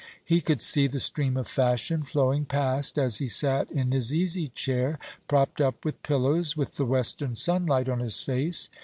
[0.25, 4.47] He could see the stream of fashion flowing past as he sat in his easy
[4.47, 8.71] chair, propped up with pillows, with the western sunlight on his face.